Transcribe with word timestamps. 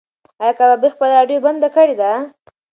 ایا 0.41 0.53
کبابي 0.57 0.89
خپله 0.93 1.13
راډیو 1.17 1.43
بنده 1.45 1.67
کړې 1.75 1.95
ده؟ 2.01 2.11